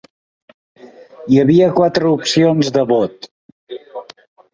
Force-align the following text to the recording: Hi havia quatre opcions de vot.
Hi 1.33 1.37
havia 1.41 1.67
quatre 1.79 2.09
opcions 2.13 2.71
de 2.79 2.85
vot. 2.93 3.29